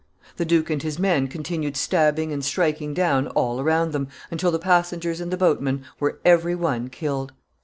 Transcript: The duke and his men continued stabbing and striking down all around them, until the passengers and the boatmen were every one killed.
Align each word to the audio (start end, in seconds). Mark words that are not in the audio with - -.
The 0.37 0.45
duke 0.45 0.71
and 0.71 0.81
his 0.81 0.97
men 0.97 1.27
continued 1.27 1.77
stabbing 1.77 2.31
and 2.31 2.43
striking 2.43 2.95
down 2.95 3.27
all 3.27 3.59
around 3.61 3.91
them, 3.91 4.07
until 4.31 4.49
the 4.49 4.57
passengers 4.57 5.21
and 5.21 5.29
the 5.29 5.37
boatmen 5.37 5.85
were 5.99 6.17
every 6.25 6.55
one 6.55 6.89
killed. 6.89 7.33